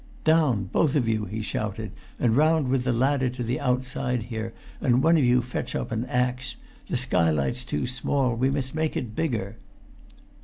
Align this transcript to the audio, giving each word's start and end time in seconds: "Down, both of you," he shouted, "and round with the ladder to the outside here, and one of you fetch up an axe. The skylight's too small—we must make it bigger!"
"Down, 0.23 0.63
both 0.63 0.95
of 0.95 1.07
you," 1.07 1.25
he 1.25 1.43
shouted, 1.43 1.91
"and 2.17 2.35
round 2.35 2.69
with 2.69 2.85
the 2.85 2.91
ladder 2.91 3.29
to 3.29 3.43
the 3.43 3.59
outside 3.59 4.23
here, 4.23 4.51
and 4.81 5.03
one 5.03 5.15
of 5.15 5.23
you 5.23 5.43
fetch 5.43 5.75
up 5.75 5.91
an 5.91 6.05
axe. 6.05 6.55
The 6.87 6.97
skylight's 6.97 7.63
too 7.63 7.85
small—we 7.85 8.49
must 8.49 8.73
make 8.73 8.97
it 8.97 9.15
bigger!" 9.15 9.57